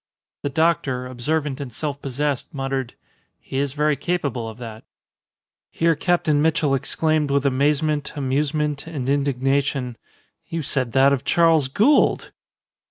The 0.41 0.49
doctor, 0.49 1.05
observant 1.05 1.61
and 1.61 1.71
self 1.71 2.01
possessed, 2.01 2.51
muttered, 2.55 2.95
"He 3.39 3.57
is 3.59 3.73
very 3.73 3.95
capable 3.95 4.49
of 4.49 4.57
that." 4.57 4.83
Here 5.69 5.93
Captain 5.93 6.41
Mitchell 6.41 6.73
exclaimed 6.73 7.29
with 7.29 7.45
amazement, 7.45 8.13
amusement, 8.17 8.87
and 8.87 9.07
indignation, 9.07 9.99
"You 10.47 10.63
said 10.63 10.93
that 10.93 11.13
of 11.13 11.23
Charles 11.23 11.67
Gould!" 11.67 12.31